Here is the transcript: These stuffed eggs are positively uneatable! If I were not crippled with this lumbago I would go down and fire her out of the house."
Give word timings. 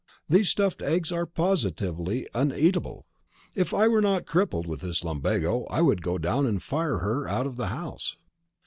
These 0.27 0.49
stuffed 0.49 0.81
eggs 0.81 1.11
are 1.11 1.27
positively 1.27 2.25
uneatable! 2.33 3.05
If 3.55 3.71
I 3.71 3.87
were 3.87 4.01
not 4.01 4.25
crippled 4.25 4.65
with 4.65 4.81
this 4.81 5.03
lumbago 5.03 5.65
I 5.67 5.83
would 5.83 6.01
go 6.01 6.17
down 6.17 6.47
and 6.47 6.57
fire 6.59 6.97
her 6.97 7.29
out 7.29 7.45
of 7.45 7.55
the 7.55 7.67
house." 7.67 8.17